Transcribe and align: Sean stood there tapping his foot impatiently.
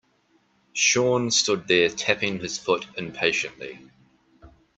Sean 0.73 1.29
stood 1.29 1.67
there 1.67 1.87
tapping 1.87 2.39
his 2.39 2.57
foot 2.57 2.87
impatiently. 2.97 3.77